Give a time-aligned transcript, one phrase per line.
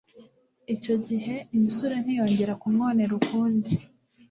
[0.75, 3.71] Icyo gihe imisure ntiyongera kumwonera ukundi